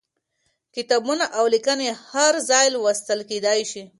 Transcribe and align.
کتابونه 0.75 1.25
او 1.37 1.45
ليکنې 1.53 1.89
هر 2.09 2.33
ځای 2.49 2.65
لوستل 2.75 3.19
کېدای 3.29 3.61
شي. 3.71 3.83